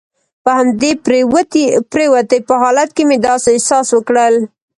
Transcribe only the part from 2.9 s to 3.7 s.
کې مې داسې